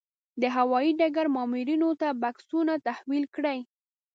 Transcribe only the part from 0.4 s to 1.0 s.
د هوايي